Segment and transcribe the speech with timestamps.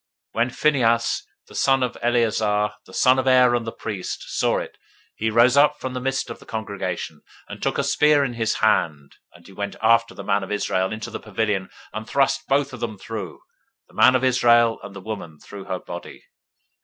[0.35, 4.79] 025:007 When Phinehas, the son of Eleazar, the son of Aaron the priest, saw it,
[5.15, 8.55] he rose up from the midst of the congregation, and took a spear in his
[8.55, 12.47] hand; 025:008 and he went after the man of Israel into the pavilion, and thrust
[12.47, 13.41] both of them through,
[13.87, 16.23] the man of Israel, and the woman through her body.